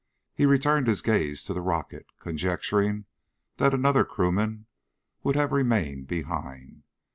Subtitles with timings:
[0.33, 3.05] He returned his gaze to the rocket, conjecturing
[3.57, 4.65] that another crewman
[5.21, 6.81] would have remained behind.